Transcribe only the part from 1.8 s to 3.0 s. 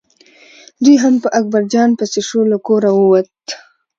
پسې شو له کوره